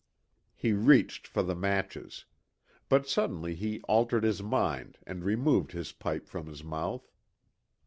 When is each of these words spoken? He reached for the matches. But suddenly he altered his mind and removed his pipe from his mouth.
He 0.55 0.73
reached 0.73 1.27
for 1.27 1.43
the 1.43 1.53
matches. 1.53 2.25
But 2.89 3.07
suddenly 3.07 3.53
he 3.53 3.81
altered 3.81 4.23
his 4.23 4.41
mind 4.41 4.97
and 5.05 5.23
removed 5.23 5.73
his 5.73 5.91
pipe 5.91 6.27
from 6.27 6.47
his 6.47 6.63
mouth. 6.63 7.11